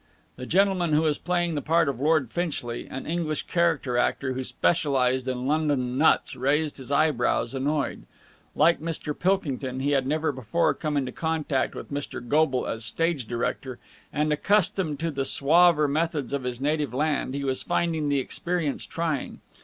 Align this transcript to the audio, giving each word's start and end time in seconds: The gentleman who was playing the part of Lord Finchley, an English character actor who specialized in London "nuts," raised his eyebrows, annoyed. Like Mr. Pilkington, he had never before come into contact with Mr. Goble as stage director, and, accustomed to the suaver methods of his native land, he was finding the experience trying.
The 0.35 0.47
gentleman 0.47 0.93
who 0.93 1.03
was 1.03 1.19
playing 1.19 1.53
the 1.53 1.61
part 1.61 1.87
of 1.87 1.99
Lord 1.99 2.31
Finchley, 2.31 2.87
an 2.89 3.05
English 3.05 3.43
character 3.43 3.99
actor 3.99 4.33
who 4.33 4.43
specialized 4.43 5.27
in 5.27 5.45
London 5.45 5.95
"nuts," 5.95 6.35
raised 6.35 6.77
his 6.77 6.91
eyebrows, 6.91 7.53
annoyed. 7.53 8.07
Like 8.55 8.79
Mr. 8.79 9.13
Pilkington, 9.15 9.79
he 9.79 9.91
had 9.91 10.07
never 10.07 10.31
before 10.31 10.73
come 10.73 10.97
into 10.97 11.11
contact 11.11 11.75
with 11.75 11.91
Mr. 11.93 12.19
Goble 12.27 12.65
as 12.65 12.83
stage 12.83 13.27
director, 13.27 13.77
and, 14.11 14.33
accustomed 14.33 14.99
to 15.01 15.11
the 15.11 15.23
suaver 15.23 15.87
methods 15.87 16.33
of 16.33 16.45
his 16.45 16.59
native 16.59 16.95
land, 16.95 17.35
he 17.35 17.43
was 17.43 17.61
finding 17.61 18.09
the 18.09 18.17
experience 18.17 18.87
trying. 18.87 19.39